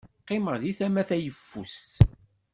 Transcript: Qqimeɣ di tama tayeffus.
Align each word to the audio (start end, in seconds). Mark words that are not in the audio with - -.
Qqimeɣ 0.21 0.55
di 0.61 0.71
tama 0.77 1.03
tayeffus. 1.09 1.79